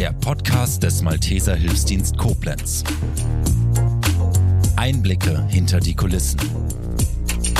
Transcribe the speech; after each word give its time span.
der 0.00 0.14
Podcast 0.14 0.82
des 0.82 1.02
Malteser 1.02 1.54
Hilfsdienst 1.54 2.16
Koblenz. 2.16 2.84
Einblicke 4.74 5.46
hinter 5.48 5.78
die 5.78 5.94
Kulissen. 5.94 6.40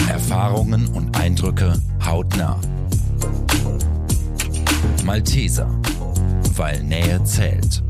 Erfahrungen 0.08 0.88
und 0.88 1.14
Eindrücke 1.18 1.78
hautnah. 2.02 2.58
Malteser, 5.04 5.68
weil 6.56 6.82
Nähe 6.82 7.22
zählt. 7.24 7.82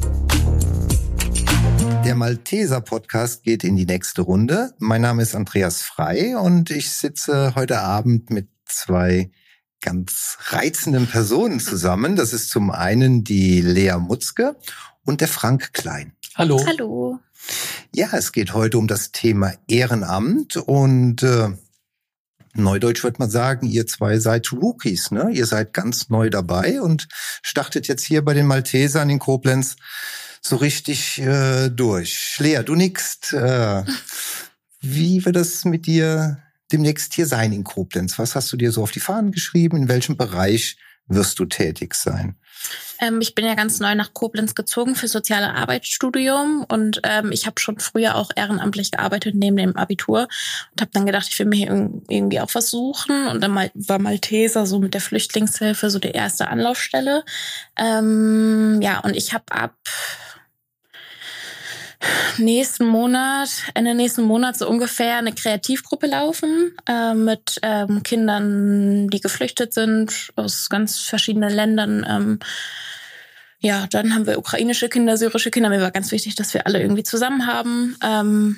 Der 2.04 2.16
Malteser 2.16 2.80
Podcast 2.80 3.44
geht 3.44 3.62
in 3.62 3.76
die 3.76 3.86
nächste 3.86 4.22
Runde. 4.22 4.72
Mein 4.80 5.02
Name 5.02 5.22
ist 5.22 5.36
Andreas 5.36 5.82
Frei 5.82 6.36
und 6.36 6.72
ich 6.72 6.90
sitze 6.90 7.54
heute 7.54 7.82
Abend 7.82 8.30
mit 8.30 8.48
zwei 8.64 9.30
ganz 9.80 10.38
reizenden 10.48 11.06
Personen 11.06 11.60
zusammen. 11.60 12.16
Das 12.16 12.32
ist 12.32 12.50
zum 12.50 12.70
einen 12.70 13.24
die 13.24 13.60
Lea 13.60 13.96
Mutzke 13.98 14.56
und 15.04 15.20
der 15.20 15.28
Frank 15.28 15.72
Klein. 15.72 16.12
Hallo. 16.34 16.64
Hallo. 16.66 17.18
Ja, 17.94 18.08
es 18.12 18.32
geht 18.32 18.54
heute 18.54 18.78
um 18.78 18.86
das 18.86 19.12
Thema 19.12 19.54
Ehrenamt 19.68 20.56
und 20.56 21.22
äh, 21.22 21.48
Neudeutsch 22.54 23.04
würde 23.04 23.18
man 23.20 23.30
sagen, 23.30 23.66
ihr 23.66 23.86
zwei 23.86 24.18
seid 24.18 24.52
Rookies, 24.52 25.10
ne? 25.12 25.30
Ihr 25.32 25.46
seid 25.46 25.72
ganz 25.72 26.08
neu 26.08 26.30
dabei 26.30 26.80
und 26.80 27.08
startet 27.42 27.86
jetzt 27.86 28.04
hier 28.04 28.24
bei 28.24 28.34
den 28.34 28.46
Maltesern 28.46 29.08
in 29.08 29.20
Koblenz 29.20 29.76
so 30.42 30.56
richtig 30.56 31.20
äh, 31.20 31.68
durch. 31.68 32.36
Lea, 32.38 32.62
du 32.64 32.74
nickst. 32.74 33.32
Äh, 33.32 33.84
wie 34.80 35.24
wird 35.24 35.36
das 35.36 35.64
mit 35.64 35.86
dir 35.86 36.38
demnächst 36.72 37.14
hier 37.14 37.26
sein 37.26 37.52
in 37.52 37.64
Koblenz? 37.64 38.18
Was 38.18 38.34
hast 38.34 38.52
du 38.52 38.56
dir 38.56 38.72
so 38.72 38.82
auf 38.82 38.90
die 38.90 39.00
Fahnen 39.00 39.32
geschrieben? 39.32 39.76
In 39.76 39.88
welchem 39.88 40.16
Bereich 40.16 40.76
wirst 41.10 41.38
du 41.38 41.44
tätig 41.44 41.94
sein? 41.94 42.36
Ähm, 43.00 43.20
ich 43.20 43.34
bin 43.34 43.44
ja 43.44 43.54
ganz 43.54 43.80
neu 43.80 43.94
nach 43.94 44.12
Koblenz 44.12 44.54
gezogen 44.54 44.94
für 44.94 45.08
soziale 45.08 45.54
Arbeitsstudium 45.54 46.64
und 46.68 47.00
ähm, 47.04 47.32
ich 47.32 47.46
habe 47.46 47.58
schon 47.60 47.78
früher 47.78 48.14
auch 48.14 48.30
ehrenamtlich 48.36 48.90
gearbeitet 48.90 49.34
neben 49.34 49.56
dem 49.56 49.76
Abitur 49.76 50.28
und 50.72 50.80
habe 50.80 50.90
dann 50.92 51.06
gedacht, 51.06 51.26
ich 51.28 51.38
will 51.38 51.46
mir 51.46 51.90
irgendwie 52.08 52.40
auch 52.40 52.50
versuchen 52.50 53.28
und 53.28 53.40
dann 53.40 53.70
war 53.74 53.98
Malteser 53.98 54.66
so 54.66 54.78
mit 54.78 54.94
der 54.94 55.00
Flüchtlingshilfe 55.00 55.90
so 55.90 55.98
die 55.98 56.10
erste 56.10 56.48
Anlaufstelle. 56.48 57.24
Ähm, 57.76 58.80
ja, 58.82 59.00
und 59.00 59.16
ich 59.16 59.32
habe 59.32 59.44
ab 59.50 59.74
nächsten 62.38 62.86
Monat, 62.86 63.50
Ende 63.74 63.94
nächsten 63.94 64.22
Monat 64.22 64.56
so 64.56 64.68
ungefähr 64.68 65.16
eine 65.16 65.32
Kreativgruppe 65.32 66.06
laufen 66.06 66.74
äh, 66.86 67.14
mit 67.14 67.58
ähm, 67.62 68.02
Kindern, 68.02 69.08
die 69.08 69.20
geflüchtet 69.20 69.74
sind 69.74 70.32
aus 70.36 70.68
ganz 70.68 70.98
verschiedenen 70.98 71.52
Ländern. 71.52 72.06
Ähm, 72.08 72.38
ja, 73.60 73.86
dann 73.90 74.14
haben 74.14 74.26
wir 74.26 74.38
ukrainische 74.38 74.88
Kinder, 74.88 75.18
syrische 75.18 75.50
Kinder. 75.50 75.68
Mir 75.68 75.82
war 75.82 75.90
ganz 75.90 76.12
wichtig, 76.12 76.34
dass 76.34 76.54
wir 76.54 76.66
alle 76.66 76.80
irgendwie 76.80 77.02
zusammen 77.02 77.46
haben. 77.46 77.96
Ähm, 78.02 78.56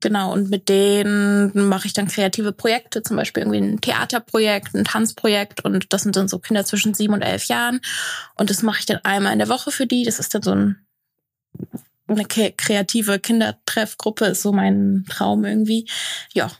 genau, 0.00 0.32
und 0.32 0.50
mit 0.50 0.68
denen 0.68 1.68
mache 1.68 1.86
ich 1.86 1.94
dann 1.94 2.08
kreative 2.08 2.52
Projekte, 2.52 3.02
zum 3.02 3.16
Beispiel 3.16 3.44
irgendwie 3.44 3.62
ein 3.62 3.80
Theaterprojekt, 3.80 4.74
ein 4.74 4.84
Tanzprojekt 4.84 5.64
und 5.64 5.92
das 5.94 6.02
sind 6.02 6.16
dann 6.16 6.28
so 6.28 6.38
Kinder 6.38 6.66
zwischen 6.66 6.92
sieben 6.92 7.14
und 7.14 7.22
elf 7.22 7.46
Jahren. 7.46 7.80
Und 8.34 8.50
das 8.50 8.62
mache 8.62 8.80
ich 8.80 8.86
dann 8.86 9.00
einmal 9.02 9.32
in 9.32 9.38
der 9.38 9.48
Woche 9.48 9.70
für 9.70 9.86
die. 9.86 10.04
Das 10.04 10.18
ist 10.18 10.34
dann 10.34 10.42
so 10.42 10.50
ein 10.50 10.86
eine 12.06 12.24
kreative 12.26 13.18
Kindertreffgruppe 13.18 14.26
ist 14.26 14.42
so 14.42 14.52
mein 14.52 15.04
Traum 15.08 15.44
irgendwie. 15.44 15.88
Ja. 16.32 16.50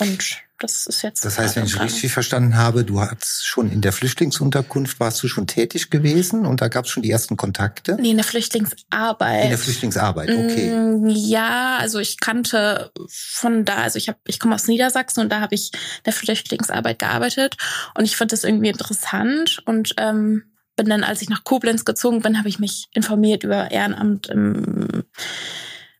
Und 0.00 0.38
das 0.60 0.86
ist 0.86 1.02
jetzt. 1.02 1.24
Das 1.24 1.38
heißt, 1.38 1.54
wenn 1.54 1.66
ich 1.66 1.80
richtig 1.80 2.12
verstanden 2.12 2.56
habe, 2.56 2.84
du 2.84 3.00
hast 3.00 3.46
schon 3.46 3.70
in 3.70 3.80
der 3.80 3.92
Flüchtlingsunterkunft 3.92 4.98
warst 4.98 5.22
du 5.22 5.28
schon 5.28 5.46
tätig 5.46 5.90
gewesen 5.90 6.46
und 6.46 6.60
da 6.60 6.68
gab 6.68 6.84
es 6.84 6.90
schon 6.90 7.04
die 7.04 7.10
ersten 7.10 7.36
Kontakte? 7.36 7.96
Nee, 8.00 8.10
in 8.10 8.16
der 8.16 8.24
Flüchtlingsarbeit. 8.24 9.44
In 9.44 9.50
der 9.50 9.58
Flüchtlingsarbeit, 9.58 10.30
okay. 10.30 10.74
Mm, 10.74 11.08
ja, 11.08 11.78
also 11.78 12.00
ich 12.00 12.18
kannte 12.18 12.90
von 13.08 13.64
da, 13.64 13.76
also 13.76 13.98
ich 13.98 14.08
habe, 14.08 14.18
ich 14.26 14.40
komme 14.40 14.56
aus 14.56 14.66
Niedersachsen 14.66 15.20
und 15.20 15.30
da 15.30 15.40
habe 15.40 15.54
ich 15.54 15.72
in 15.72 16.04
der 16.06 16.12
Flüchtlingsarbeit 16.12 16.98
gearbeitet 16.98 17.56
und 17.94 18.04
ich 18.04 18.16
fand 18.16 18.32
das 18.32 18.42
irgendwie 18.42 18.70
interessant 18.70 19.62
und 19.64 19.94
ähm, 19.96 20.42
bin 20.78 20.88
dann, 20.88 21.04
als 21.04 21.20
ich 21.20 21.28
nach 21.28 21.44
Koblenz 21.44 21.84
gezogen 21.84 22.22
bin, 22.22 22.38
habe 22.38 22.48
ich 22.48 22.60
mich 22.60 22.88
informiert 22.94 23.42
über 23.42 23.70
Ehrenamt 23.70 24.28
im 24.28 25.04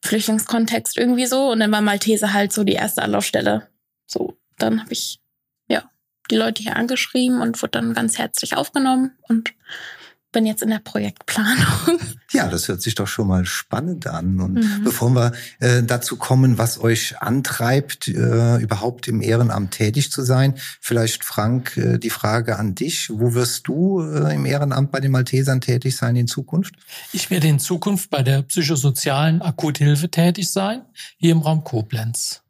Flüchtlingskontext 0.02 0.96
irgendwie 0.96 1.26
so. 1.26 1.50
Und 1.50 1.60
dann 1.60 1.72
war 1.72 1.82
Maltese 1.82 2.32
halt 2.32 2.52
so 2.52 2.62
die 2.64 2.74
erste 2.74 3.02
Anlaufstelle. 3.02 3.68
So, 4.06 4.38
dann 4.56 4.80
habe 4.80 4.92
ich 4.92 5.20
ja 5.68 5.90
die 6.30 6.36
Leute 6.36 6.62
hier 6.62 6.76
angeschrieben 6.76 7.42
und 7.42 7.60
wurde 7.60 7.72
dann 7.72 7.92
ganz 7.92 8.18
herzlich 8.18 8.56
aufgenommen 8.56 9.18
und 9.22 9.52
bin 10.38 10.46
jetzt 10.46 10.62
in 10.62 10.70
der 10.70 10.78
Projektplanung. 10.78 11.98
Ja, 12.30 12.46
das 12.46 12.68
hört 12.68 12.80
sich 12.80 12.94
doch 12.94 13.08
schon 13.08 13.26
mal 13.26 13.44
spannend 13.44 14.06
an. 14.06 14.38
Und 14.38 14.54
mhm. 14.56 14.84
bevor 14.84 15.10
wir 15.10 15.32
äh, 15.60 15.82
dazu 15.82 16.16
kommen, 16.16 16.58
was 16.58 16.78
euch 16.78 17.20
antreibt, 17.20 18.06
äh, 18.06 18.58
überhaupt 18.58 19.08
im 19.08 19.22
Ehrenamt 19.22 19.72
tätig 19.72 20.12
zu 20.12 20.22
sein, 20.22 20.54
vielleicht 20.80 21.24
Frank, 21.24 21.76
äh, 21.78 21.98
die 21.98 22.10
Frage 22.10 22.58
an 22.58 22.74
dich. 22.74 23.10
Wo 23.10 23.32
wirst 23.34 23.66
du 23.66 24.02
äh, 24.02 24.34
im 24.34 24.44
Ehrenamt 24.44 24.92
bei 24.92 25.00
den 25.00 25.10
Maltesern 25.10 25.60
tätig 25.60 25.96
sein 25.96 26.14
in 26.16 26.28
Zukunft? 26.28 26.74
Ich 27.12 27.30
werde 27.30 27.48
in 27.48 27.58
Zukunft 27.58 28.10
bei 28.10 28.22
der 28.22 28.42
psychosozialen 28.42 29.42
Akuthilfe 29.42 30.10
tätig 30.10 30.50
sein, 30.50 30.82
hier 31.16 31.32
im 31.32 31.38
Raum 31.38 31.64
Koblenz. 31.64 32.42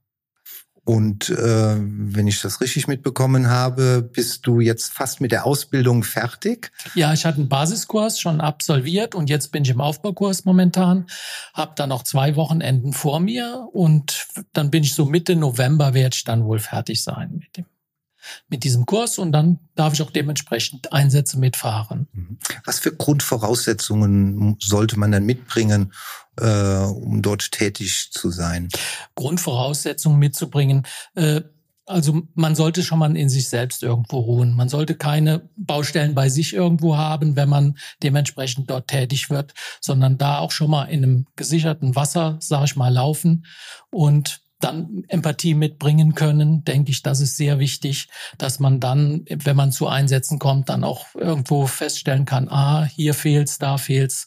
Und 0.88 1.28
äh, 1.28 1.76
wenn 1.78 2.28
ich 2.28 2.41
das 2.41 2.62
richtig 2.62 2.88
mitbekommen 2.88 3.50
habe, 3.50 4.00
bist 4.00 4.47
du 4.47 4.60
jetzt 4.60 4.91
fast 4.91 5.21
mit 5.21 5.32
der 5.32 5.44
Ausbildung 5.44 6.03
fertig? 6.03 6.72
Ja, 6.94 7.12
ich 7.12 7.26
hatte 7.26 7.41
einen 7.41 7.50
Basiskurs 7.50 8.19
schon 8.19 8.41
absolviert 8.41 9.15
und 9.15 9.28
jetzt 9.28 9.53
bin 9.53 9.65
ich 9.65 9.69
im 9.69 9.82
Aufbaukurs 9.82 10.47
momentan. 10.47 11.04
Hab 11.53 11.77
dann 11.77 11.91
noch 11.91 12.04
zwei 12.04 12.37
Wochenenden 12.37 12.94
vor 12.94 13.21
mir 13.21 13.69
und 13.71 14.28
dann 14.54 14.71
bin 14.71 14.82
ich 14.82 14.94
so 14.94 15.04
Mitte 15.04 15.37
November 15.37 15.93
werde 15.93 16.15
ich 16.15 16.25
dann 16.25 16.47
wohl 16.47 16.59
fertig 16.59 17.03
sein 17.03 17.32
mit 17.34 17.59
dem 17.59 17.66
mit 18.49 18.65
diesem 18.65 18.87
Kurs 18.87 19.19
und 19.19 19.33
dann 19.33 19.59
darf 19.75 19.94
ich 19.94 20.03
auch 20.03 20.11
dementsprechend 20.11 20.93
Einsätze 20.93 21.39
mitfahren. 21.39 22.09
Mhm. 22.12 22.39
Was 22.65 22.78
für 22.78 22.94
Grundvoraussetzungen 22.94 24.56
sollte 24.61 24.99
man 24.99 25.12
dann 25.12 25.25
mitbringen, 25.25 25.93
äh, 26.37 26.44
um 26.44 27.22
dort 27.22 27.53
tätig 27.53 28.11
zu 28.12 28.31
sein? 28.31 28.69
Grundvoraussetzungen 29.15 30.19
mitzubringen. 30.19 30.87
Äh, 31.15 31.43
also 31.89 32.22
man 32.34 32.55
sollte 32.55 32.83
schon 32.83 32.99
mal 32.99 33.16
in 33.16 33.28
sich 33.28 33.49
selbst 33.49 33.83
irgendwo 33.83 34.19
ruhen. 34.19 34.55
Man 34.55 34.69
sollte 34.69 34.95
keine 34.95 35.49
Baustellen 35.56 36.15
bei 36.15 36.28
sich 36.28 36.53
irgendwo 36.53 36.97
haben, 36.97 37.34
wenn 37.37 37.49
man 37.49 37.78
dementsprechend 38.03 38.71
dort 38.71 38.89
tätig 38.89 39.31
wird, 39.31 39.55
sondern 39.81 40.19
da 40.19 40.39
auch 40.39 40.53
schon 40.53 40.71
mal 40.71 40.84
in 40.84 41.03
einem 41.03 41.27
gesicherten 41.37 41.97
Wasser, 41.97 42.37
sag 42.41 42.65
ich 42.65 42.77
mal, 42.77 42.93
laufen 42.93 43.47
und 43.91 44.43
dann 44.61 45.05
Empathie 45.09 45.55
mitbringen 45.55 46.15
können, 46.15 46.65
denke 46.65 46.91
ich, 46.91 47.03
das 47.03 47.21
ist 47.21 47.37
sehr 47.37 47.59
wichtig, 47.59 48.09
dass 48.39 48.59
man 48.59 48.81
dann, 48.81 49.25
wenn 49.29 49.57
man 49.57 49.71
zu 49.71 49.87
Einsätzen 49.87 50.39
kommt, 50.39 50.69
dann 50.69 50.83
auch 50.83 51.07
irgendwo 51.15 51.67
feststellen 51.67 52.25
kann, 52.25 52.49
ah, 52.49 52.85
hier 52.85 53.15
fehlt's, 53.15 53.59
da 53.59 53.79
fehlt's. 53.79 54.27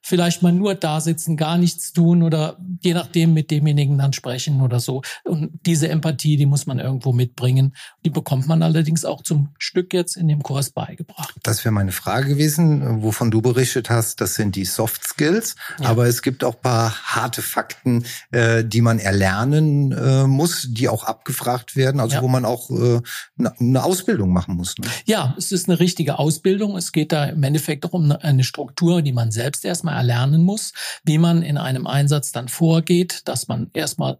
Vielleicht 0.00 0.42
mal 0.42 0.52
nur 0.52 0.74
da 0.74 1.00
sitzen, 1.00 1.36
gar 1.36 1.58
nichts 1.58 1.92
tun 1.92 2.22
oder 2.22 2.58
je 2.80 2.94
nachdem 2.94 3.34
mit 3.34 3.50
demjenigen 3.50 3.98
dann 3.98 4.14
sprechen 4.14 4.62
oder 4.62 4.80
so. 4.80 5.02
Und 5.24 5.50
diese 5.66 5.88
Empathie, 5.88 6.36
die 6.36 6.46
muss 6.46 6.66
man 6.66 6.78
irgendwo 6.78 7.12
mitbringen. 7.12 7.74
Die 8.04 8.10
bekommt 8.10 8.46
man 8.46 8.62
allerdings 8.62 9.04
auch 9.04 9.22
zum 9.22 9.50
Stück 9.58 9.92
jetzt 9.92 10.16
in 10.16 10.28
dem 10.28 10.42
Kurs 10.42 10.70
beigebracht. 10.70 11.34
Das 11.42 11.64
wäre 11.64 11.72
meine 11.72 11.92
Frage 11.92 12.28
gewesen, 12.28 13.02
wovon 13.02 13.30
du 13.30 13.42
berichtet 13.42 13.90
hast, 13.90 14.20
das 14.22 14.36
sind 14.36 14.56
die 14.56 14.64
Soft 14.64 15.04
Skills. 15.04 15.54
Ja. 15.80 15.90
Aber 15.90 16.06
es 16.06 16.22
gibt 16.22 16.44
auch 16.44 16.60
paar 16.60 16.94
harte 17.04 17.42
Fakten, 17.42 18.04
äh, 18.30 18.64
die 18.64 18.80
man 18.80 18.98
erlernen 18.98 19.65
lernen 19.66 19.92
äh, 19.92 20.26
muss, 20.26 20.68
die 20.70 20.88
auch 20.88 21.04
abgefragt 21.04 21.76
werden, 21.76 22.00
also 22.00 22.16
ja. 22.16 22.22
wo 22.22 22.28
man 22.28 22.44
auch 22.44 22.70
äh, 22.70 23.00
eine 23.58 23.84
Ausbildung 23.84 24.32
machen 24.32 24.56
muss. 24.56 24.78
Ne? 24.78 24.86
Ja, 25.04 25.34
es 25.38 25.52
ist 25.52 25.68
eine 25.68 25.80
richtige 25.80 26.18
Ausbildung. 26.18 26.76
Es 26.76 26.92
geht 26.92 27.12
da 27.12 27.24
im 27.26 27.42
Endeffekt 27.42 27.84
auch 27.84 27.92
um 27.92 28.10
eine 28.12 28.44
Struktur, 28.44 29.02
die 29.02 29.12
man 29.12 29.30
selbst 29.30 29.64
erstmal 29.64 29.96
erlernen 29.96 30.42
muss, 30.42 30.72
wie 31.04 31.18
man 31.18 31.42
in 31.42 31.58
einem 31.58 31.86
Einsatz 31.86 32.32
dann 32.32 32.48
vorgeht, 32.48 33.22
dass 33.24 33.48
man 33.48 33.70
erstmal 33.74 34.16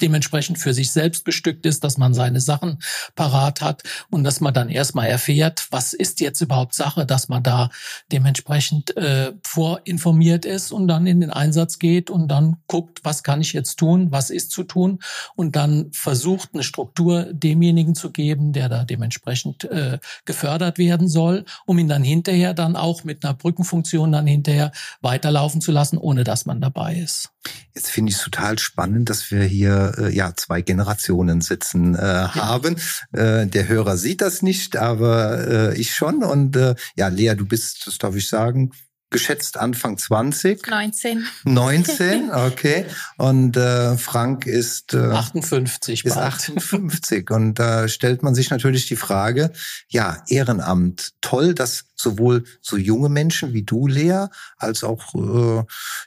dementsprechend 0.00 0.58
für 0.58 0.74
sich 0.74 0.92
selbst 0.92 1.24
bestückt 1.24 1.66
ist, 1.66 1.84
dass 1.84 1.98
man 1.98 2.14
seine 2.14 2.40
Sachen 2.40 2.78
parat 3.14 3.60
hat 3.60 3.82
und 4.10 4.24
dass 4.24 4.40
man 4.40 4.54
dann 4.54 4.68
erstmal 4.68 5.08
erfährt, 5.08 5.66
was 5.70 5.92
ist 5.92 6.20
jetzt 6.20 6.40
überhaupt 6.40 6.74
Sache, 6.74 7.06
dass 7.06 7.28
man 7.28 7.42
da 7.42 7.70
dementsprechend 8.12 8.96
äh, 8.96 9.32
vorinformiert 9.42 10.44
ist 10.44 10.72
und 10.72 10.88
dann 10.88 11.06
in 11.06 11.20
den 11.20 11.30
Einsatz 11.30 11.78
geht 11.78 12.10
und 12.10 12.28
dann 12.28 12.56
guckt, 12.66 13.00
was 13.04 13.22
kann 13.22 13.40
ich 13.40 13.52
jetzt 13.52 13.76
tun, 13.76 14.10
was 14.10 14.30
ist 14.30 14.50
zu 14.50 14.64
tun 14.64 15.00
und 15.34 15.56
dann 15.56 15.90
versucht 15.92 16.50
eine 16.54 16.62
Struktur 16.62 17.32
demjenigen 17.32 17.94
zu 17.94 18.10
geben, 18.10 18.52
der 18.52 18.68
da 18.68 18.84
dementsprechend 18.84 19.64
äh, 19.64 19.98
gefördert 20.24 20.78
werden 20.78 21.08
soll, 21.08 21.44
um 21.66 21.78
ihn 21.78 21.88
dann 21.88 22.02
hinterher 22.02 22.54
dann 22.54 22.76
auch 22.76 23.04
mit 23.04 23.24
einer 23.24 23.34
Brückenfunktion 23.34 24.12
dann 24.12 24.26
hinterher 24.26 24.72
weiterlaufen 25.00 25.60
zu 25.60 25.72
lassen, 25.72 25.98
ohne 25.98 26.24
dass 26.24 26.46
man 26.46 26.60
dabei 26.60 26.96
ist. 26.96 27.30
Jetzt 27.74 27.90
finde 27.90 28.10
ich 28.10 28.16
es 28.16 28.24
total 28.24 28.58
spannend, 28.58 29.08
dass 29.08 29.30
wir 29.30 29.44
hier 29.44 29.87
äh, 29.96 30.10
ja 30.10 30.32
zwei 30.36 30.62
Generationen 30.62 31.40
sitzen 31.40 31.94
äh, 31.94 31.98
haben. 31.98 32.76
Äh, 33.12 33.46
der 33.46 33.68
Hörer 33.68 33.96
sieht 33.96 34.20
das 34.20 34.42
nicht, 34.42 34.76
aber 34.76 35.48
äh, 35.48 35.78
ich 35.78 35.94
schon. 35.94 36.22
Und 36.24 36.56
äh, 36.56 36.74
ja, 36.96 37.08
Lea, 37.08 37.34
du 37.34 37.46
bist, 37.46 37.86
das 37.86 37.98
darf 37.98 38.14
ich 38.16 38.28
sagen, 38.28 38.72
geschätzt 39.10 39.56
Anfang 39.56 39.96
20. 39.96 40.66
19. 40.66 41.26
19, 41.44 42.30
okay. 42.30 42.84
Und 43.16 43.56
äh, 43.56 43.96
Frank 43.96 44.46
ist 44.46 44.94
äh, 44.94 44.98
58 44.98 46.04
ist 46.04 46.14
bald. 46.14 46.26
58. 46.26 47.30
Und 47.30 47.54
da 47.54 47.88
stellt 47.88 48.22
man 48.22 48.34
sich 48.34 48.50
natürlich 48.50 48.86
die 48.86 48.96
Frage, 48.96 49.52
ja, 49.88 50.22
Ehrenamt, 50.28 51.14
toll, 51.20 51.54
dass 51.54 51.86
sowohl 51.94 52.44
so 52.60 52.76
junge 52.76 53.08
Menschen 53.08 53.52
wie 53.52 53.62
du, 53.62 53.86
Lea, 53.86 54.26
als 54.56 54.84
auch 54.84 55.14
äh, 55.14 55.64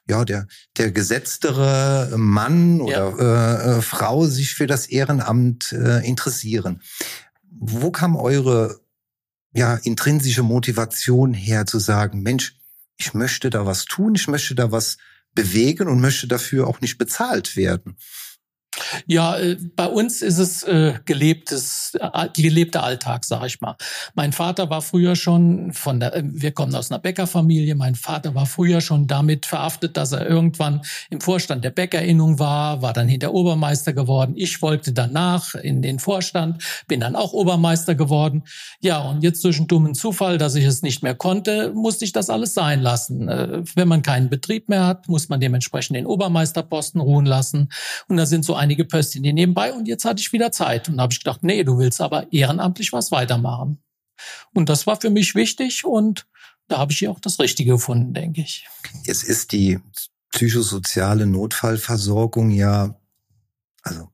ja 0.07 0.23
der 0.23 0.47
der 0.77 0.91
gesetztere 0.91 2.13
Mann 2.15 2.81
oder 2.81 3.13
äh, 3.19 3.77
äh, 3.77 3.81
Frau 3.81 4.25
sich 4.25 4.53
für 4.53 4.67
das 4.67 4.85
Ehrenamt 4.85 5.71
äh, 5.73 6.05
interessieren. 6.07 6.81
Wo 7.49 7.91
kam 7.91 8.15
eure 8.15 8.79
ja 9.53 9.75
intrinsische 9.75 10.43
Motivation 10.43 11.33
her 11.33 11.65
zu 11.65 11.79
sagen, 11.79 12.21
Mensch, 12.21 12.60
ich 12.97 13.13
möchte 13.13 13.49
da 13.49 13.65
was 13.65 13.85
tun, 13.85 14.15
ich 14.15 14.27
möchte 14.27 14.55
da 14.55 14.71
was 14.71 14.97
bewegen 15.33 15.87
und 15.87 16.01
möchte 16.01 16.27
dafür 16.27 16.67
auch 16.67 16.81
nicht 16.81 16.97
bezahlt 16.97 17.55
werden. 17.55 17.97
Ja, 19.07 19.37
äh, 19.37 19.57
bei 19.75 19.87
uns 19.87 20.21
ist 20.21 20.37
es 20.37 20.63
äh, 20.63 20.93
gelebtes, 21.05 21.97
äh, 21.99 22.27
gelebter 22.33 22.83
Alltag, 22.83 23.25
sag 23.25 23.45
ich 23.45 23.61
mal. 23.61 23.75
Mein 24.15 24.33
Vater 24.33 24.69
war 24.69 24.81
früher 24.81 25.15
schon 25.15 25.73
von 25.73 25.99
der, 25.99 26.15
äh, 26.15 26.23
wir 26.25 26.51
kommen 26.51 26.75
aus 26.75 26.91
einer 26.91 26.99
Bäckerfamilie. 26.99 27.75
Mein 27.75 27.95
Vater 27.95 28.35
war 28.35 28.45
früher 28.45 28.81
schon 28.81 29.07
damit 29.07 29.45
verhaftet, 29.45 29.97
dass 29.97 30.11
er 30.11 30.27
irgendwann 30.27 30.81
im 31.09 31.21
Vorstand 31.21 31.63
der 31.63 31.71
Bäckerinnung 31.71 32.39
war, 32.39 32.81
war 32.81 32.93
dann 32.93 33.07
hinter 33.07 33.33
Obermeister 33.33 33.93
geworden. 33.93 34.33
Ich 34.35 34.57
folgte 34.57 34.93
danach 34.93 35.55
in 35.55 35.81
den 35.81 35.99
Vorstand, 35.99 36.63
bin 36.87 36.99
dann 36.99 37.15
auch 37.15 37.33
Obermeister 37.33 37.95
geworden. 37.95 38.43
Ja, 38.81 38.99
und 38.99 39.23
jetzt 39.23 39.43
durch 39.43 39.57
einen 39.57 39.67
dummen 39.67 39.95
Zufall, 39.95 40.37
dass 40.37 40.55
ich 40.55 40.65
es 40.65 40.81
nicht 40.81 41.03
mehr 41.03 41.15
konnte, 41.15 41.71
musste 41.73 42.05
ich 42.05 42.11
das 42.11 42.29
alles 42.29 42.53
sein 42.53 42.81
lassen. 42.81 43.27
Wenn 43.75 43.87
man 43.87 44.01
keinen 44.01 44.29
Betrieb 44.29 44.69
mehr 44.69 44.85
hat, 44.85 45.07
muss 45.07 45.29
man 45.29 45.39
dementsprechend 45.39 45.95
den 45.95 46.05
Obermeisterposten 46.05 47.01
ruhen 47.01 47.25
lassen. 47.25 47.69
Und 48.07 48.17
da 48.17 48.25
sind 48.25 48.45
so 48.45 48.55
einige 48.55 48.80
Pöstchen 48.85 49.23
hier 49.23 49.33
nebenbei 49.33 49.73
und 49.73 49.87
jetzt 49.87 50.05
hatte 50.05 50.21
ich 50.21 50.31
wieder 50.33 50.51
Zeit. 50.51 50.89
Und 50.89 50.97
da 50.97 51.03
habe 51.03 51.13
ich 51.13 51.19
gedacht, 51.19 51.43
nee, 51.43 51.63
du 51.63 51.77
willst 51.77 52.01
aber 52.01 52.31
ehrenamtlich 52.31 52.93
was 52.93 53.11
weitermachen. 53.11 53.81
Und 54.53 54.69
das 54.69 54.85
war 54.87 54.99
für 54.99 55.09
mich 55.09 55.35
wichtig 55.35 55.85
und 55.85 56.25
da 56.67 56.77
habe 56.77 56.91
ich 56.91 56.99
hier 56.99 57.11
auch 57.11 57.19
das 57.19 57.39
Richtige 57.39 57.71
gefunden, 57.73 58.13
denke 58.13 58.41
ich. 58.41 58.67
Jetzt 59.05 59.23
ist 59.23 59.51
die 59.51 59.79
psychosoziale 60.31 61.25
Notfallversorgung 61.25 62.51
ja, 62.51 62.95
also 63.83 64.09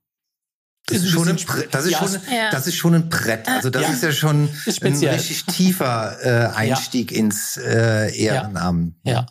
das 0.87 0.99
Ist 1.03 1.09
schon 1.09 1.27
ein 1.27 1.35
Brett, 1.35 1.73
das 1.73 1.83
ist 1.85 1.91
ja, 1.91 1.97
schon, 1.97 2.13
ja. 2.33 2.49
das 2.49 2.65
ist 2.65 2.75
schon 2.75 2.95
ein 2.95 3.09
Brett. 3.09 3.45
Also 3.49 3.69
das 3.69 3.81
Ja. 3.83 3.89
ist 3.89 4.03
ja 4.03 4.11
schon 4.13 4.49
Ist 4.65 4.81
ein 4.83 4.93
richtig 4.95 5.43
tiefer 5.43 6.15
äh, 6.23 6.55
Einstieg 6.55 7.11
ins 7.11 7.57
äh, 7.57 8.15
Ehrenamt. 8.17 8.95
Ja. 9.03 9.25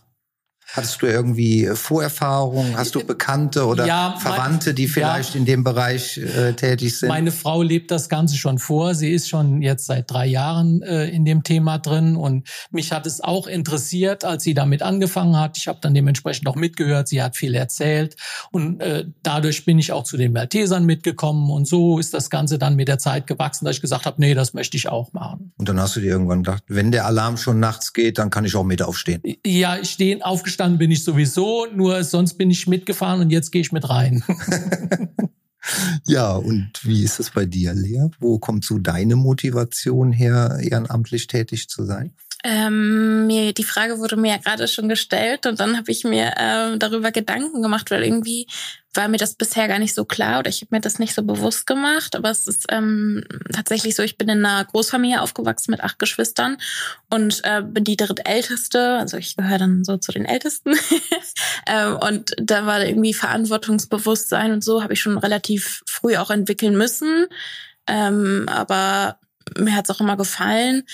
Hattest 0.77 1.03
du 1.03 1.07
irgendwie 1.07 1.71
Vorerfahrungen? 1.75 2.77
Hast 2.77 2.95
du 2.95 3.05
Bekannte 3.05 3.67
oder 3.67 3.87
Ja, 3.87 4.17
Verwandte, 4.19 4.75
die 4.75 4.89
vielleicht 4.89 5.35
in 5.35 5.45
dem 5.45 5.65
Bereich 5.65 6.19
äh, 6.19 6.53
tätig 6.53 6.99
sind? 6.99 7.09
Meine 7.09 7.33
Frau 7.33 7.63
lebt 7.63 7.91
das 7.91 8.09
Ganze 8.09 8.37
schon 8.37 8.59
vor. 8.59 8.95
Sie 8.95 9.11
ist 9.11 9.29
schon 9.29 9.63
jetzt 9.63 9.87
seit 9.87 10.11
drei 10.11 10.27
Jahren 10.27 10.83
äh, 10.83 11.09
in 11.09 11.25
dem 11.25 11.43
Thema 11.43 11.79
drin 11.79 12.15
und 12.15 12.49
mich 12.71 12.93
hat 12.93 13.07
es 13.07 13.21
auch 13.21 13.47
interessiert, 13.47 14.25
als 14.25 14.45
sie 14.45 14.55
damit 14.55 14.83
angefangen 14.83 15.39
hat. 15.39 15.57
Ich 15.57 15.67
habe 15.67 15.79
dann 15.81 15.95
dementsprechend 15.95 16.47
auch 16.47 16.57
mitgehört. 16.57 17.09
Sie 17.09 17.23
hat 17.23 17.37
viel 17.37 17.55
erzählt 17.55 18.17
und 18.53 18.81
äh, 18.81 19.07
dadurch 19.23 19.65
bin 19.65 19.79
ich 19.79 19.93
auch 19.93 20.05
zu 20.05 20.17
den 20.17 20.33
Maltesern 20.33 20.85
mitgekommen 20.85 21.51
und 21.51 21.67
so 21.67 21.99
ist 21.99 22.13
das 22.13 22.31
Ganze 22.31 22.59
dann 22.59 22.77
mit 22.77 22.89
der 22.89 22.99
Zeit 22.99 23.27
gewachsen, 23.27 23.65
dass 23.65 23.77
ich 23.77 23.83
gesagt 23.83 24.07
habe, 24.07 24.21
nee, 24.21 24.35
das 24.35 24.55
möchte 24.55 24.77
ich 24.77 24.89
auch 24.89 25.13
machen. 25.15 25.53
Und 25.57 25.69
dann 25.69 25.81
hast 25.81 25.97
du 25.97 26.01
dir 26.01 26.11
irgendwann 26.11 26.43
gedacht, 26.43 26.63
wenn 26.69 26.93
der 26.93 27.07
Alarm 27.07 27.39
schon 27.39 27.61
nachts 27.61 27.93
geht, 27.93 28.19
dann 28.19 28.29
kann 28.31 28.45
ich 28.45 28.55
auch 28.55 28.65
mit 28.65 28.83
aufstehen. 28.83 29.23
Ja, 29.45 29.79
ich 29.79 29.91
stehen, 29.91 30.23
aufgestanden 30.67 30.79
bin 30.79 30.91
ich 30.91 31.05
sowieso, 31.05 31.67
nur 31.75 32.03
sonst 32.05 32.35
bin 32.35 32.51
ich 32.51 32.67
mitgefahren 32.67 33.21
und 33.21 33.31
jetzt 33.31 33.53
gehe 33.53 33.61
ich 33.61 33.73
mit 33.73 33.89
rein. 33.89 34.23
Ja, 36.07 36.37
und 36.37 36.71
wie 36.85 37.03
ist 37.03 37.19
es 37.19 37.31
bei 37.31 37.45
dir, 37.45 37.75
Lea? 37.75 38.07
Wo 38.21 38.39
kommt 38.39 38.65
so 38.65 38.79
deine 38.79 39.17
Motivation 39.17 40.13
her, 40.13 40.61
ehrenamtlich 40.63 41.27
tätig 41.27 41.69
zu 41.69 41.85
sein? 41.85 42.15
Ähm, 42.49 43.27
mir, 43.27 43.53
die 43.53 43.65
Frage 43.65 43.99
wurde 43.99 44.17
mir 44.17 44.35
ja 44.35 44.37
gerade 44.37 44.69
schon 44.69 44.89
gestellt 44.89 45.47
und 45.47 45.59
dann 45.59 45.77
habe 45.77 45.91
ich 45.91 46.05
mir 46.05 46.33
ähm, 46.39 46.79
darüber 46.79 47.11
Gedanken 47.11 47.61
gemacht, 47.61 47.91
weil 47.91 48.05
irgendwie 48.05 48.47
war 48.95 49.09
mir 49.09 49.17
das 49.17 49.35
bisher 49.35 49.67
gar 49.67 49.81
nicht 49.81 49.97
so 49.97 50.05
klar 50.05 50.39
oder 50.39 50.49
ich 50.49 50.61
habe 50.61 50.69
mir 50.77 50.81
das 50.81 51.01
nicht 51.01 51.13
so 51.13 51.25
bewusst 51.25 51.67
gemacht. 51.67 52.15
Aber 52.15 52.31
es 52.31 52.47
ist 52.47 52.67
ähm, 52.69 53.25
tatsächlich 53.53 53.97
so, 53.97 54.05
ich 54.05 54.17
bin 54.17 54.29
in 54.29 54.47
einer 54.47 54.65
Großfamilie 54.65 55.23
aufgewachsen 55.23 55.73
mit 55.73 55.81
acht 55.81 55.99
Geschwistern 55.99 56.57
und 57.11 57.41
äh, 57.43 57.63
bin 57.63 57.83
die 57.83 57.97
drittälteste, 57.97 58.97
also 58.97 59.17
ich 59.17 59.37
gehöre 59.37 59.59
dann 59.59 59.83
so 59.83 59.97
zu 59.97 60.13
den 60.13 60.25
Ältesten. 60.25 60.77
ähm, 61.67 61.97
und 61.97 62.31
da 62.39 62.65
war 62.65 62.81
irgendwie 62.85 63.13
Verantwortungsbewusstsein 63.13 64.53
und 64.53 64.63
so 64.63 64.85
habe 64.85 64.93
ich 64.93 65.01
schon 65.01 65.19
relativ 65.19 65.83
früh 65.85 66.17
auch 66.17 66.31
entwickeln 66.31 66.77
müssen. 66.77 67.27
Ähm, 67.89 68.47
aber 68.49 69.19
mir 69.59 69.75
hat 69.75 69.91
es 69.91 69.97
auch 69.97 70.01
immer 70.01 70.17
gefallen. 70.17 70.85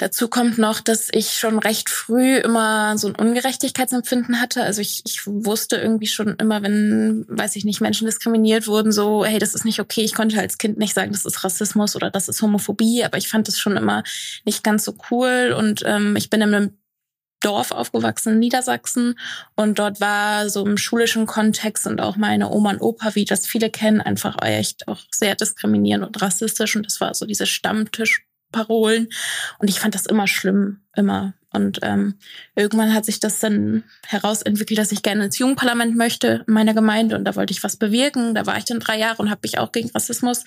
Dazu 0.00 0.28
kommt 0.28 0.56
noch, 0.56 0.80
dass 0.80 1.10
ich 1.12 1.32
schon 1.32 1.58
recht 1.58 1.90
früh 1.90 2.38
immer 2.38 2.96
so 2.96 3.08
ein 3.08 3.16
Ungerechtigkeitsempfinden 3.16 4.40
hatte. 4.40 4.62
Also 4.62 4.80
ich, 4.80 5.02
ich 5.04 5.26
wusste 5.26 5.76
irgendwie 5.76 6.06
schon 6.06 6.36
immer, 6.36 6.62
wenn, 6.62 7.26
weiß 7.28 7.54
ich 7.56 7.66
nicht, 7.66 7.82
Menschen 7.82 8.06
diskriminiert 8.06 8.66
wurden, 8.66 8.92
so, 8.92 9.26
hey, 9.26 9.38
das 9.38 9.54
ist 9.54 9.66
nicht 9.66 9.78
okay. 9.78 10.00
Ich 10.00 10.14
konnte 10.14 10.40
als 10.40 10.56
Kind 10.56 10.78
nicht 10.78 10.94
sagen, 10.94 11.12
das 11.12 11.26
ist 11.26 11.44
Rassismus 11.44 11.96
oder 11.96 12.10
das 12.10 12.30
ist 12.30 12.40
Homophobie, 12.40 13.04
aber 13.04 13.18
ich 13.18 13.28
fand 13.28 13.46
es 13.46 13.60
schon 13.60 13.76
immer 13.76 14.02
nicht 14.46 14.64
ganz 14.64 14.86
so 14.86 14.94
cool. 15.10 15.54
Und 15.54 15.82
ähm, 15.84 16.16
ich 16.16 16.30
bin 16.30 16.40
in 16.40 16.54
einem 16.54 16.78
Dorf 17.40 17.70
aufgewachsen 17.70 18.34
in 18.34 18.38
Niedersachsen 18.38 19.18
und 19.54 19.78
dort 19.78 20.00
war 20.00 20.48
so 20.48 20.64
im 20.64 20.78
schulischen 20.78 21.26
Kontext 21.26 21.86
und 21.86 22.00
auch 22.00 22.16
meine 22.16 22.50
Oma 22.50 22.70
und 22.70 22.80
Opa, 22.80 23.14
wie 23.14 23.26
das 23.26 23.46
viele 23.46 23.68
kennen, 23.68 24.00
einfach 24.00 24.36
echt 24.40 24.88
auch 24.88 25.00
sehr 25.10 25.34
diskriminierend 25.34 26.06
und 26.06 26.22
rassistisch 26.22 26.76
und 26.76 26.86
das 26.86 27.02
war 27.02 27.12
so 27.12 27.26
diese 27.26 27.46
Stammtischparolen 28.50 29.08
und 29.58 29.68
ich 29.68 29.80
fand 29.80 29.94
das 29.94 30.06
immer 30.06 30.26
schlimm, 30.26 30.80
immer. 30.94 31.34
Und 31.52 31.80
ähm, 31.82 32.14
irgendwann 32.54 32.94
hat 32.94 33.04
sich 33.04 33.18
das 33.18 33.40
dann 33.40 33.82
herausentwickelt, 34.06 34.78
dass 34.78 34.92
ich 34.92 35.02
gerne 35.02 35.24
ins 35.24 35.38
Jugendparlament 35.38 35.96
möchte 35.96 36.44
in 36.46 36.54
meiner 36.54 36.74
Gemeinde 36.74 37.16
und 37.16 37.24
da 37.24 37.34
wollte 37.34 37.52
ich 37.52 37.64
was 37.64 37.76
bewirken. 37.76 38.34
Da 38.34 38.46
war 38.46 38.56
ich 38.56 38.66
dann 38.66 38.78
drei 38.78 38.98
Jahre 38.98 39.20
und 39.20 39.30
habe 39.30 39.40
mich 39.42 39.58
auch 39.58 39.72
gegen 39.72 39.90
Rassismus 39.90 40.44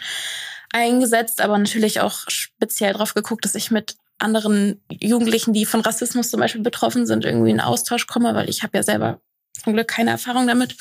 eingesetzt, 0.72 1.42
aber 1.42 1.58
natürlich 1.58 2.00
auch 2.00 2.22
speziell 2.30 2.94
drauf 2.94 3.14
geguckt, 3.14 3.44
dass 3.44 3.56
ich 3.56 3.70
mit 3.70 3.98
anderen 4.18 4.82
Jugendlichen, 4.90 5.54
die 5.54 5.66
von 5.66 5.82
Rassismus 5.82 6.30
zum 6.30 6.40
Beispiel 6.40 6.62
betroffen 6.62 7.06
sind, 7.06 7.26
irgendwie 7.26 7.52
in 7.52 7.60
Austausch 7.60 8.08
komme, 8.08 8.34
weil 8.34 8.50
ich 8.50 8.64
habe 8.64 8.78
ja 8.78 8.84
selber 8.84 9.20
zum 9.62 9.74
Glück 9.74 9.90
keine 9.90 10.12
Erfahrung 10.12 10.48
damit. 10.48 10.78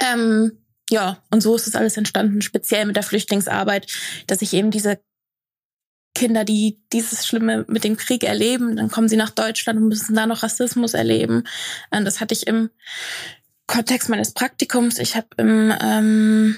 Ähm, 0.00 0.58
ja, 0.90 1.22
und 1.30 1.40
so 1.40 1.54
ist 1.54 1.68
es 1.68 1.76
alles 1.76 1.96
entstanden, 1.96 2.42
speziell 2.42 2.86
mit 2.86 2.96
der 2.96 3.02
Flüchtlingsarbeit, 3.02 3.86
dass 4.26 4.42
ich 4.42 4.54
eben 4.54 4.70
diese 4.70 4.98
Kinder, 6.18 6.44
die 6.44 6.80
dieses 6.92 7.24
Schlimme 7.24 7.64
mit 7.68 7.84
dem 7.84 7.96
Krieg 7.96 8.24
erleben, 8.24 8.74
dann 8.74 8.90
kommen 8.90 9.08
sie 9.08 9.16
nach 9.16 9.30
Deutschland 9.30 9.78
und 9.78 9.86
müssen 9.86 10.16
da 10.16 10.26
noch 10.26 10.42
Rassismus 10.42 10.94
erleben. 10.94 11.44
Und 11.90 12.04
das 12.04 12.20
hatte 12.20 12.34
ich 12.34 12.48
im 12.48 12.70
Kontext 13.68 14.08
meines 14.08 14.32
Praktikums. 14.32 14.98
Ich 14.98 15.14
habe 15.14 15.28
im 15.36 15.72
ähm, 15.80 16.56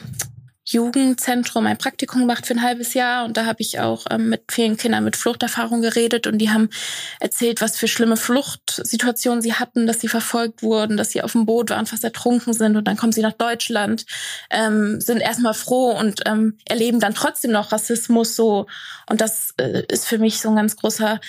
Jugendzentrum 0.73 1.67
ein 1.67 1.79
Praktikum 1.79 2.21
gemacht 2.21 2.47
für 2.47 2.55
ein 2.55 2.62
halbes 2.62 2.95
Jahr 2.95 3.25
und 3.25 3.37
da 3.37 3.45
habe 3.45 3.61
ich 3.61 3.81
auch 3.81 4.07
ähm, 4.11 4.29
mit 4.29 4.45
vielen 4.50 4.77
Kindern 4.77 5.05
mit 5.05 5.17
Fluchterfahrung 5.17 5.83
geredet 5.83 6.27
und 6.27 6.39
die 6.39 6.50
haben 6.50 6.71
erzählt, 7.19 7.61
was 7.61 7.77
für 7.77 7.89
schlimme 7.89 8.17
Fluchtsituationen 8.17 9.43
sie 9.43 9.55
hatten, 9.55 9.87
dass 9.87 10.00
sie 10.00 10.09
verfolgt 10.09 10.62
wurden, 10.62 10.97
dass 10.97 11.11
sie 11.11 11.23
auf 11.23 11.33
dem 11.33 11.47
Boot 11.47 11.71
waren, 11.71 11.87
fast 11.87 12.05
ertrunken 12.05 12.53
sind 12.53 12.77
und 12.77 12.85
dann 12.85 12.97
kommen 12.97 13.12
sie 13.12 13.23
nach 13.23 13.33
Deutschland, 13.33 14.07
ähm, 14.50 15.00
sind 15.00 15.19
erstmal 15.19 15.55
froh 15.55 15.91
und 15.91 16.21
ähm, 16.27 16.59
erleben 16.65 17.00
dann 17.00 17.15
trotzdem 17.15 17.50
noch 17.50 17.73
Rassismus 17.73 18.37
so. 18.37 18.67
Und 19.09 19.21
das 19.21 19.55
äh, 19.59 19.83
ist 19.89 20.07
für 20.07 20.19
mich 20.19 20.41
so 20.41 20.50
ein 20.50 20.57
ganz 20.57 20.77
großer 20.77 21.21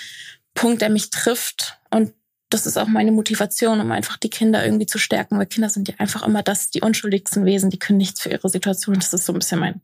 Punkt, 0.54 0.82
der 0.82 0.90
mich 0.90 1.10
trifft. 1.10 1.78
Und 1.90 2.12
das 2.52 2.66
ist 2.66 2.76
auch 2.76 2.86
meine 2.86 3.12
Motivation, 3.12 3.80
um 3.80 3.90
einfach 3.92 4.16
die 4.16 4.30
Kinder 4.30 4.64
irgendwie 4.64 4.86
zu 4.86 4.98
stärken, 4.98 5.38
weil 5.38 5.46
Kinder 5.46 5.70
sind 5.70 5.88
ja 5.88 5.94
einfach 5.98 6.26
immer 6.26 6.42
das, 6.42 6.70
die 6.70 6.80
unschuldigsten 6.80 7.44
Wesen, 7.44 7.70
die 7.70 7.78
können 7.78 7.98
nichts 7.98 8.20
für 8.20 8.30
ihre 8.30 8.48
Situation. 8.48 8.96
Das 8.96 9.12
ist 9.12 9.24
so 9.24 9.32
ein 9.32 9.38
bisschen 9.38 9.60
mein, 9.60 9.80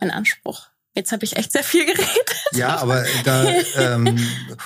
mein 0.00 0.10
Anspruch. 0.10 0.68
Jetzt 0.94 1.12
habe 1.12 1.24
ich 1.24 1.36
echt 1.36 1.52
sehr 1.52 1.64
viel 1.64 1.84
geredet. 1.84 2.44
Ja, 2.52 2.78
aber 2.78 3.04
da 3.24 3.46
ähm, 3.76 4.18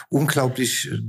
unglaublich 0.08 0.90
äh, 0.90 1.00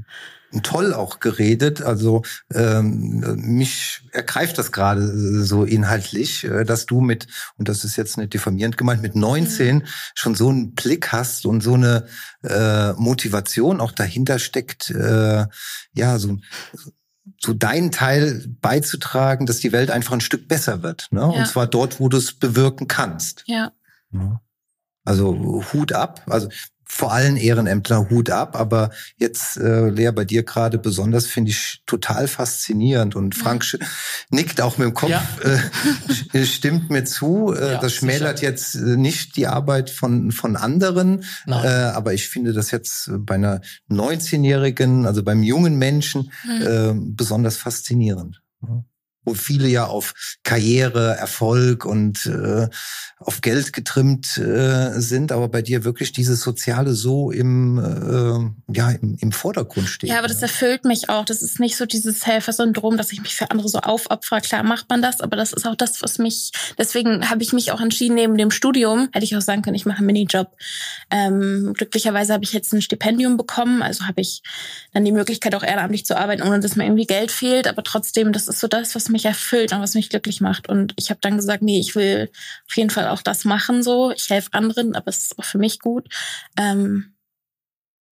toll 0.64 0.94
auch 0.94 1.20
geredet. 1.20 1.82
Also 1.82 2.24
ähm, 2.54 3.20
mich 3.38 4.02
ergreift 4.12 4.58
das 4.58 4.72
gerade 4.72 5.08
so 5.44 5.64
inhaltlich, 5.64 6.44
äh, 6.44 6.66
dass 6.66 6.86
du 6.86 7.02
mit, 7.02 7.28
und 7.58 7.70
das 7.70 7.84
ist 7.84 7.96
jetzt 7.96 8.18
nicht 8.18 8.34
diffamierend 8.34 8.78
gemeint, 8.78 9.02
mit 9.02 9.16
19 9.16 9.78
mhm. 9.78 9.84
schon 10.14 10.36
so 10.36 10.50
einen 10.50 10.74
Blick 10.74 11.12
hast 11.12 11.46
und 11.46 11.62
so 11.62 11.76
eine 11.76 12.06
äh, 12.44 12.94
Motivation 12.94 13.80
auch 13.80 13.92
dahinter 13.92 14.40
steckt, 14.40 14.90
äh, 14.92 15.46
ja, 15.94 16.20
so 16.20 16.38
so 17.40 17.54
deinen 17.54 17.92
Teil 17.92 18.46
beizutragen, 18.62 19.46
dass 19.46 19.60
die 19.60 19.72
Welt 19.72 19.92
einfach 19.92 20.14
ein 20.14 20.22
Stück 20.22 20.48
besser 20.48 20.84
wird. 20.84 21.08
Ne? 21.12 21.22
Ja. 21.22 21.26
Und 21.26 21.48
zwar 21.48 21.68
dort, 21.68 22.00
wo 22.00 22.10
du 22.10 22.18
es 22.18 22.34
bewirken 22.34 22.88
kannst. 22.88 23.44
Ja. 23.46 23.72
ja. 24.12 24.42
Also 25.04 25.64
Hut 25.74 25.94
ab. 25.94 26.22
Also 26.28 26.50
vor 26.94 27.14
allen 27.14 27.38
Ehrenämtler 27.38 28.10
Hut 28.10 28.30
ab, 28.30 28.60
aber 28.60 28.92
jetzt, 29.16 29.56
äh, 29.56 29.88
Lea, 29.90 30.12
bei 30.12 30.26
dir 30.26 30.44
gerade 30.44 30.78
besonders 30.78 31.26
finde 31.26 31.52
ich 31.52 31.82
total 31.86 32.28
faszinierend 32.28 33.16
und 33.16 33.34
Frank 33.34 33.66
ja. 33.72 33.80
nickt 34.30 34.60
auch 34.60 34.78
mit 34.78 34.88
dem 34.88 34.94
Kopf, 34.94 35.10
ja. 35.10 35.24
äh, 36.34 36.46
stimmt 36.46 36.90
mir 36.90 37.06
zu. 37.06 37.54
Äh, 37.54 37.74
ja, 37.74 37.78
das 37.80 37.94
schmälert 37.94 38.40
sicher. 38.40 38.52
jetzt 38.52 38.76
äh, 38.76 38.98
nicht 38.98 39.38
die 39.38 39.48
Arbeit 39.48 39.90
von, 39.90 40.34
von 40.34 40.58
anderen, 40.58 41.24
äh, 41.48 41.52
aber 41.52 42.14
ich 42.14 42.28
finde 42.28 42.52
das 42.52 42.72
jetzt 42.72 43.10
bei 43.20 43.36
einer 43.36 43.62
19-Jährigen, 43.90 45.06
also 45.06 45.24
beim 45.24 45.44
jungen 45.44 45.78
Menschen, 45.78 46.30
mhm. 46.44 46.62
äh, 46.62 46.94
besonders 46.94 47.56
faszinierend 47.56 48.42
wo 49.24 49.34
viele 49.34 49.68
ja 49.68 49.86
auf 49.86 50.14
Karriere, 50.44 51.16
Erfolg 51.16 51.86
und 51.86 52.26
äh, 52.26 52.68
auf 53.20 53.42
Geld 53.42 53.72
getrimmt 53.72 54.38
äh, 54.38 55.00
sind, 55.00 55.32
aber 55.32 55.48
bei 55.48 55.62
dir 55.62 55.84
wirklich 55.84 56.12
dieses 56.12 56.42
Soziale 56.42 56.94
so 56.94 57.32
im, 57.32 57.78
äh, 57.78 58.74
ja, 58.76 58.92
im, 58.92 59.18
im 59.20 59.32
Vordergrund 59.32 59.88
steht. 59.88 60.10
Ja, 60.10 60.18
aber 60.18 60.28
das 60.28 60.42
erfüllt 60.42 60.86
mich 60.86 61.10
auch. 61.10 61.26
Das 61.26 61.44
ist 61.44 61.60
nicht 61.60 61.78
so 61.78 61.86
dieses 61.86 62.26
Helfersyndrom, 62.26 62.98
dass 62.98 63.12
ich 63.12 63.22
mich 63.22 63.36
für 63.36 63.52
andere 63.52 63.70
so 63.70 63.80
aufopfer. 63.80 64.42
Klar 64.42 64.64
macht 64.64 64.90
man 64.90 65.02
das, 65.02 65.22
aber 65.22 65.36
das 65.36 65.54
ist 65.54 65.68
auch 65.68 65.76
das, 65.76 66.02
was 66.02 66.18
mich, 66.18 66.52
deswegen 66.78 67.30
habe 67.30 67.44
ich 67.44 67.54
mich 67.54 67.72
auch 67.72 67.80
entschieden, 67.80 68.16
neben 68.16 68.38
dem 68.38 68.50
Studium, 68.50 69.10
hätte 69.14 69.26
ich 69.26 69.36
auch 69.36 69.42
sagen 69.42 69.62
können, 69.62 69.76
ich 69.76 69.86
mache 69.86 70.00
einen 70.00 70.08
Minijob. 70.08 70.48
Ähm, 71.12 71.74
glücklicherweise 71.76 72.34
habe 72.34 72.44
ich 72.44 72.54
jetzt 72.54 72.74
ein 72.74 72.82
Stipendium 72.82 73.38
bekommen, 73.38 73.84
also 73.84 74.08
habe 74.08 74.22
ich 74.22 74.42
dann 74.94 75.06
die 75.06 75.12
Möglichkeit, 75.12 75.54
auch 75.54 75.64
ehrenamtlich 75.64 76.06
zu 76.06 76.18
arbeiten, 76.18 76.42
ohne 76.42 76.60
dass 76.60 76.76
mir 76.76 76.86
irgendwie 76.86 77.06
Geld 77.06 77.32
fehlt, 77.32 77.68
aber 77.68 77.84
trotzdem, 77.84 78.34
das 78.34 78.48
ist 78.48 78.60
so 78.60 78.68
das, 78.68 78.96
was 78.96 79.10
mich 79.12 79.26
erfüllt 79.26 79.74
und 79.74 79.82
was 79.82 79.96
mich 79.96 80.10
glücklich 80.10 80.42
macht. 80.42 80.70
Und 80.70 80.94
ich 80.98 81.10
habe 81.10 81.20
dann 81.22 81.38
gesagt, 81.38 81.62
nee, 81.62 81.80
ich 81.80 81.96
will 81.96 82.30
auf 82.68 82.76
jeden 82.76 82.90
Fall 82.90 83.08
auch 83.08 83.22
das 83.22 83.46
machen 83.46 83.84
so. 83.84 84.12
Ich 84.12 84.30
helfe 84.30 84.50
anderen, 84.54 84.96
aber 84.96 85.08
es 85.08 85.26
ist 85.26 85.40
auch 85.40 85.46
für 85.46 85.58
mich 85.58 85.80
gut. 85.80 86.08
Ähm, 86.58 87.14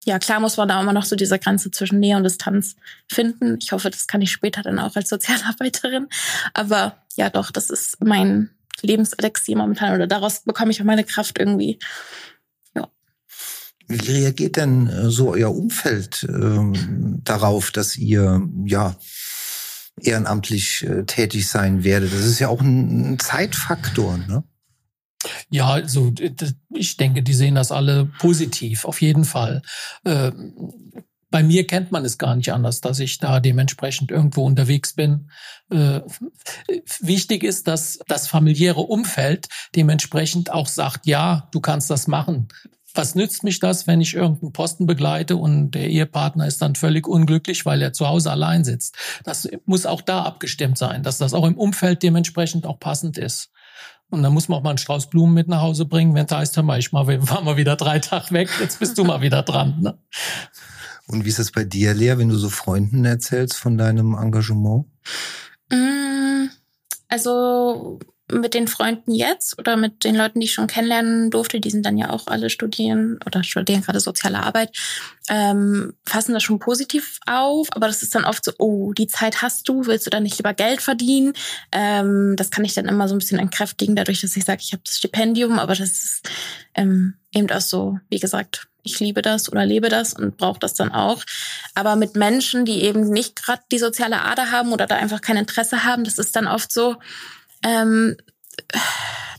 ja, 0.05 0.19
klar 0.19 0.40
muss 0.40 0.57
man 0.57 0.69
da 0.69 0.81
immer 0.81 0.93
noch 0.93 1.05
so 1.05 1.17
diese 1.17 1.38
Grenze 1.38 1.71
zwischen 1.71 2.00
Nähe 2.00 2.17
und 2.17 2.25
Distanz 2.25 2.76
finden. 3.11 3.59
Ich 3.61 3.73
hoffe, 3.73 3.90
das 3.90 4.07
kann 4.07 4.23
ich 4.23 4.33
später 4.33 4.62
dann 4.62 4.78
auch 4.78 4.97
als 4.97 5.09
Sozialarbeiterin. 5.09 6.09
Aber 6.55 7.05
ja, 7.17 7.31
doch, 7.31 7.50
das 7.50 7.71
ist 7.71 8.02
mein 8.02 8.50
Lebenselixier 8.81 9.57
momentan 9.57 9.95
oder 9.95 10.07
daraus 10.07 10.43
bekomme 10.45 10.71
ich 10.71 10.81
auch 10.81 10.87
meine 10.87 11.05
Kraft 11.05 11.38
irgendwie. 11.38 11.78
Wie 13.88 14.12
reagiert 14.12 14.57
denn 14.57 14.87
äh, 14.87 15.11
so 15.11 15.33
euer 15.33 15.55
Umfeld 15.55 16.26
ähm, 16.28 17.21
darauf, 17.25 17.71
dass 17.71 17.97
ihr 17.97 18.47
ja 18.67 18.97
ehrenamtlich 20.02 20.85
äh, 20.85 21.05
tätig 21.05 21.49
sein 21.49 21.85
werde. 21.85 22.07
Das 22.09 22.25
ist 22.25 22.38
ja 22.38 22.49
auch 22.49 22.61
ein, 22.61 23.12
ein 23.12 23.19
Zeitfaktor, 23.19 24.19
ne? 24.19 24.45
Ja, 25.50 25.71
also 25.71 26.12
ich 26.71 26.97
denke, 26.97 27.23
die 27.23 27.35
sehen 27.35 27.57
das 27.57 27.73
alle 27.73 28.07
positiv, 28.19 28.85
auf 28.85 29.00
jeden 29.00 29.25
Fall. 29.25 29.62
Äh, 30.05 30.31
bei 31.31 31.43
mir 31.43 31.67
kennt 31.67 31.93
man 31.93 32.05
es 32.05 32.19
gar 32.19 32.37
nicht 32.37 32.52
anders, 32.52 32.81
dass 32.81 33.00
ich 33.00 33.19
da 33.19 33.40
dementsprechend 33.40 34.11
irgendwo 34.11 34.47
unterwegs 34.47 34.95
bin. 34.95 35.31
Äh, 35.71 36.00
wichtig 37.00 37.43
ist, 37.43 37.69
dass 37.69 37.99
das 38.07 38.28
familiäre 38.28 38.81
Umfeld 38.81 39.49
dementsprechend 39.75 40.50
auch 40.50 40.69
sagt, 40.69 41.07
ja, 41.07 41.49
du 41.52 41.61
kannst 41.61 41.90
das 41.90 42.07
machen 42.07 42.49
was 42.99 43.14
nützt 43.14 43.45
mich 43.45 43.61
das, 43.61 43.87
wenn 43.87 44.00
ich 44.00 44.14
irgendeinen 44.14 44.52
Posten 44.52 44.87
begleite 44.87 45.37
und 45.37 45.71
der 45.71 45.88
Ehepartner 45.88 46.47
ist 46.47 46.61
dann 46.61 46.75
völlig 46.75 47.07
unglücklich, 47.07 47.64
weil 47.64 47.81
er 47.81 47.93
zu 47.93 48.09
Hause 48.09 48.31
allein 48.31 48.64
sitzt. 48.64 48.97
Das 49.25 49.49
muss 49.64 49.87
auch 49.87 50.02
da 50.02 50.25
abgestimmt 50.25 50.76
sein, 50.76 51.05
dass 51.05 51.17
das 51.17 51.33
auch 51.33 51.47
im 51.47 51.57
Umfeld 51.57 52.02
dementsprechend 52.02 52.67
auch 52.67 52.81
passend 52.81 53.17
ist. 53.17 53.50
Und 54.11 54.23
dann 54.23 54.33
muss 54.33 54.49
man 54.49 54.59
auch 54.59 54.62
mal 54.62 54.71
einen 54.71 54.78
Strauß 54.78 55.11
Blumen 55.11 55.33
mit 55.33 55.49
nach 55.49 55.61
Hause 55.61 55.85
bringen, 55.85 56.14
wenn 56.14 56.26
es 56.26 56.33
heißt, 56.33 56.57
hör 56.57 56.62
mal, 56.62 56.78
ich 56.78 56.93
mal, 56.93 57.07
war 57.07 57.43
mal 57.43 57.57
wieder 57.57 57.76
drei 57.76 58.00
Tage 58.00 58.33
weg, 58.33 58.49
jetzt 58.61 58.81
bist 58.81 58.99
du 58.99 59.05
mal 59.05 59.21
wieder 59.21 59.43
dran. 59.43 59.81
Ne? 59.81 59.99
Und 61.07 61.25
wie 61.25 61.28
ist 61.28 61.38
es 61.38 61.52
bei 61.52 61.64
dir, 61.64 61.95
Lea, 61.95 62.14
wenn 62.17 62.28
du 62.28 62.37
so 62.37 62.49
Freunden 62.49 63.05
erzählst 63.05 63.57
von 63.57 63.78
deinem 63.78 64.14
Engagement? 64.14 64.87
Mm, 65.71 66.49
also 67.09 68.00
mit 68.30 68.54
den 68.54 68.68
Freunden 68.68 69.12
jetzt 69.12 69.58
oder 69.58 69.76
mit 69.76 70.04
den 70.04 70.14
Leuten, 70.14 70.40
die 70.40 70.47
ich 70.47 70.52
schon 70.52 70.66
kennenlernen 70.66 71.30
durfte, 71.30 71.61
die 71.61 71.70
sind 71.70 71.85
dann 71.87 71.97
ja 71.97 72.11
auch 72.11 72.26
alle 72.26 72.50
studieren 72.50 73.18
oder 73.26 73.42
studieren 73.42 73.82
gerade 73.82 74.00
soziale 74.00 74.42
Arbeit, 74.42 74.76
ähm, 75.28 75.94
fassen 76.04 76.35
das 76.35 76.42
schon 76.42 76.58
positiv 76.58 77.20
auf, 77.26 77.68
aber 77.73 77.87
das 77.87 78.02
ist 78.02 78.14
dann 78.14 78.25
oft 78.25 78.44
so, 78.44 78.52
oh, 78.58 78.92
die 78.92 79.06
Zeit 79.06 79.42
hast 79.42 79.68
du, 79.68 79.87
willst 79.87 80.06
du 80.06 80.11
dann 80.11 80.23
nicht 80.23 80.38
lieber 80.38 80.54
Geld 80.54 80.82
verdienen? 80.82 81.32
Ähm, 81.73 82.35
das 82.37 82.50
kann 82.50 82.64
ich 82.64 82.75
dann 82.75 82.87
immer 82.87 83.08
so 83.08 83.14
ein 83.14 83.18
bisschen 83.18 83.38
entkräftigen, 83.38 83.97
dadurch, 83.97 84.20
dass 84.20 84.37
ich 84.37 84.44
sage, 84.44 84.62
ich 84.62 84.73
habe 84.73 84.82
das 84.85 84.99
Stipendium, 84.99 85.58
aber 85.58 85.75
das 85.75 85.90
ist 85.90 86.30
ähm, 86.75 87.14
eben 87.32 87.50
auch 87.50 87.61
so, 87.61 87.99
wie 88.11 88.18
gesagt, 88.18 88.68
ich 88.82 89.00
liebe 89.00 89.23
das 89.23 89.50
oder 89.50 89.66
lebe 89.66 89.88
das 89.88 90.14
und 90.14 90.37
brauche 90.37 90.61
das 90.61 90.75
dann 90.75 90.92
auch. 90.92 91.23
Aber 91.75 91.97
mit 91.97 92.16
Menschen, 92.16 92.64
die 92.64 92.82
eben 92.82 93.11
nicht 93.11 93.42
gerade 93.42 93.62
die 93.70 93.78
soziale 93.78 94.23
Ader 94.23 94.50
haben 94.50 94.73
oder 94.73 94.87
da 94.87 94.97
einfach 94.97 95.20
kein 95.20 95.37
Interesse 95.37 95.85
haben, 95.85 96.04
das 96.04 96.18
ist 96.18 96.35
dann 96.37 96.47
oft 96.47 96.73
so, 96.73 96.97
ähm, 97.64 98.16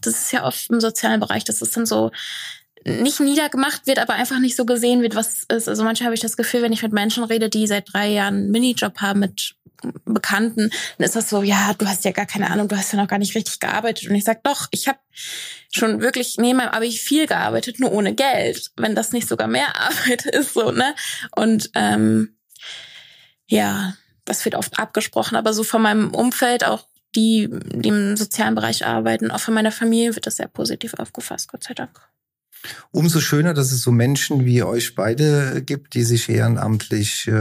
das 0.02 0.14
ist 0.14 0.32
ja 0.32 0.46
oft 0.46 0.70
im 0.70 0.80
sozialen 0.80 1.20
Bereich, 1.20 1.44
dass 1.44 1.62
es 1.62 1.72
dann 1.72 1.86
so 1.86 2.12
nicht 2.86 3.20
niedergemacht 3.20 3.88
wird, 3.88 4.00
aber 4.00 4.14
einfach 4.14 4.40
nicht 4.40 4.56
so 4.56 4.66
gesehen 4.66 5.02
wird, 5.02 5.16
was 5.16 5.44
ist. 5.50 5.68
Also 5.68 5.84
manchmal 5.84 6.06
habe 6.06 6.16
ich 6.16 6.22
das 6.22 6.38
Gefühl, 6.38 6.62
wenn 6.62 6.74
ich 6.74 6.82
mit 6.82 6.94
Menschen 6.94 7.24
rede, 7.24 7.50
die 7.50 7.68
seit 7.68 7.94
drei 7.94 8.10
Jahren 8.10 8.36
einen 8.36 8.52
Minijob 8.52 9.02
haben 9.02 9.20
mit 9.20 9.56
Bekannten, 10.06 10.72
dann 10.98 11.06
ist 11.06 11.16
das 11.16 11.30
so, 11.30 11.42
ja, 11.42 11.74
du 11.78 11.88
hast 11.88 12.04
ja 12.04 12.12
gar 12.12 12.26
keine 12.26 12.50
Ahnung, 12.50 12.68
du 12.68 12.78
hast 12.78 12.92
ja 12.92 13.00
noch 13.00 13.08
gar 13.08 13.20
nicht 13.20 13.36
richtig 13.36 13.60
gearbeitet. 13.60 14.10
Und 14.10 14.16
ich 14.16 14.24
sag 14.24 14.44
doch, 14.44 14.68
ich 14.72 14.88
habe 14.88 15.00
schon 15.72 16.02
wirklich 16.02 16.38
neben 16.38 16.58
meinem 16.58 16.70
Abi 16.70 16.92
viel 16.92 17.28
gearbeitet, 17.28 17.80
nur 17.80 17.92
ohne 17.92 18.14
Geld, 18.14 18.72
wenn 18.76 18.96
das 18.96 19.12
nicht 19.12 19.28
sogar 19.28 19.48
mehr 19.48 19.76
Arbeit 19.80 20.26
ist, 20.26 20.54
so, 20.54 20.72
ne? 20.72 20.96
Und 21.36 21.70
ähm, 21.76 22.38
ja, 23.48 23.96
das 24.26 24.44
wird 24.46 24.56
oft 24.56 24.78
abgesprochen, 24.80 25.36
aber 25.36 25.54
so 25.54 25.64
von 25.64 25.82
meinem 25.82 26.14
Umfeld 26.14 26.64
auch 26.64 26.89
die, 27.16 27.50
die 27.52 27.90
im 27.90 28.18
sozialen 28.18 28.56
Bereich 28.56 28.86
arbeiten. 28.86 29.32
Auch 29.32 29.40
von 29.40 29.54
meiner 29.54 29.72
Familie 29.72 30.16
wird 30.16 30.28
das 30.28 30.38
sehr 30.38 30.48
positiv 30.48 30.94
aufgefasst, 30.96 31.50
Gott 31.52 31.64
sei 31.64 31.74
Dank. 31.74 32.00
Umso 32.92 33.20
schöner, 33.20 33.54
dass 33.54 33.72
es 33.72 33.82
so 33.82 33.92
Menschen 33.92 34.46
wie 34.46 34.64
euch 34.64 34.96
beide 34.96 35.64
gibt, 35.64 35.94
die 35.94 36.04
sich 36.04 36.30
ehrenamtlich 36.30 37.28
äh, 37.28 37.32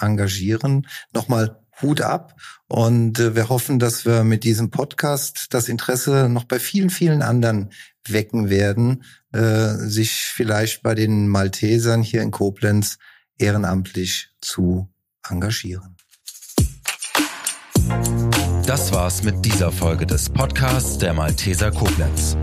engagieren. 0.00 0.86
Nochmal 1.12 1.60
Hut 1.82 2.00
ab. 2.00 2.36
Und 2.68 3.18
äh, 3.18 3.34
wir 3.34 3.48
hoffen, 3.48 3.78
dass 3.78 4.04
wir 4.04 4.22
mit 4.22 4.44
diesem 4.44 4.70
Podcast 4.70 5.48
das 5.50 5.68
Interesse 5.68 6.28
noch 6.28 6.44
bei 6.44 6.58
vielen, 6.60 6.90
vielen 6.90 7.22
anderen 7.22 7.70
wecken 8.06 8.48
werden, 8.48 9.04
äh, 9.32 9.74
sich 9.74 10.12
vielleicht 10.12 10.82
bei 10.82 10.94
den 10.94 11.28
Maltesern 11.28 12.02
hier 12.02 12.22
in 12.22 12.30
Koblenz 12.30 12.98
ehrenamtlich 13.38 14.30
zu 14.40 14.88
engagieren. 15.28 15.96
Das 18.66 18.92
war's 18.92 19.22
mit 19.22 19.44
dieser 19.44 19.72
Folge 19.72 20.06
des 20.06 20.28
Podcasts 20.28 20.98
der 20.98 21.12
Malteser 21.14 21.70
Koblenz. 21.70 22.36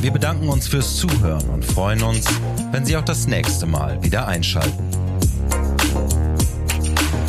Wir 0.00 0.10
bedanken 0.10 0.48
uns 0.48 0.68
fürs 0.68 0.96
Zuhören 0.96 1.48
und 1.50 1.64
freuen 1.64 2.02
uns, 2.02 2.24
wenn 2.72 2.84
Sie 2.84 2.96
auch 2.96 3.04
das 3.04 3.26
nächste 3.26 3.66
Mal 3.66 4.02
wieder 4.02 4.26
einschalten. 4.26 4.84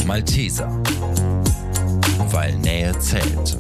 Malteser, 0.06 0.70
weil 2.32 2.56
Nähe 2.58 2.98
zählt. 3.00 3.58